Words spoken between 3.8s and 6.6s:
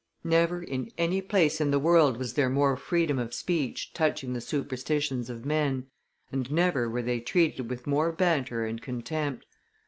touching the superstitions of men, and